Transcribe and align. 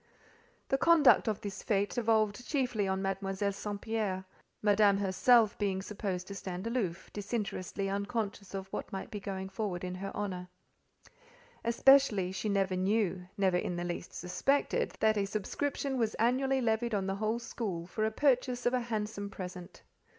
The 0.69 0.79
conduct 0.79 1.27
of 1.27 1.41
this 1.41 1.61
fête 1.61 1.89
devolved 1.89 2.47
chiefly 2.47 2.87
on 2.87 3.03
Mademoiselle 3.03 3.51
St. 3.51 3.79
Pierre: 3.79 4.25
Madame 4.63 4.97
herself 4.97 5.55
being 5.59 5.79
supposed 5.79 6.25
to 6.29 6.33
stand 6.33 6.65
aloof, 6.65 7.13
disinterestedly 7.13 7.87
unconscious 7.87 8.55
of 8.55 8.65
what 8.73 8.91
might 8.91 9.11
be 9.11 9.19
going 9.19 9.47
forward 9.47 9.83
in 9.83 9.93
her 9.93 10.11
honour. 10.15 10.47
Especially, 11.63 12.31
she 12.31 12.49
never 12.49 12.75
knew, 12.75 13.27
never 13.37 13.57
in 13.57 13.75
the 13.75 13.83
least 13.85 14.11
suspected, 14.15 14.89
that 15.01 15.17
a 15.19 15.25
subscription 15.25 15.99
was 15.99 16.15
annually 16.15 16.61
levied 16.61 16.95
on 16.95 17.05
the 17.05 17.17
whole 17.17 17.37
school 17.37 17.85
for 17.85 18.03
the 18.03 18.09
purchase 18.09 18.65
of 18.65 18.73
a 18.73 18.79
handsome 18.81 19.29
present. 19.29 19.83